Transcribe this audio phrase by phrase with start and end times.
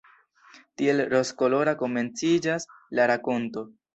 [0.81, 2.67] Tiel rozkolora komenciĝas
[3.01, 3.67] la rakonto.